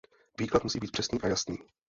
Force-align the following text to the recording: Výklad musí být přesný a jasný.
Výklad 0.39 0.63
musí 0.63 0.79
být 0.79 0.91
přesný 0.91 1.21
a 1.21 1.27
jasný. 1.27 1.57